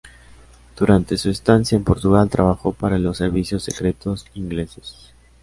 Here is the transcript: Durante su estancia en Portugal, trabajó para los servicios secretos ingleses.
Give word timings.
Durante 0.79 1.15
su 1.15 1.29
estancia 1.29 1.75
en 1.75 1.83
Portugal, 1.83 2.27
trabajó 2.27 2.73
para 2.73 2.97
los 2.97 3.17
servicios 3.17 3.61
secretos 3.61 4.25
ingleses. 4.33 5.13